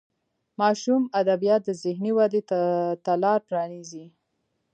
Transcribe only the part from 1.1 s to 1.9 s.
ادبیات د